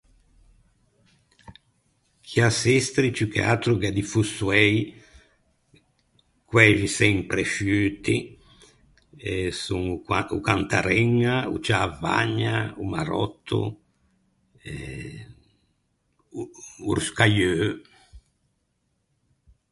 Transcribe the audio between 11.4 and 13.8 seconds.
o Ciävagna, o Maròtto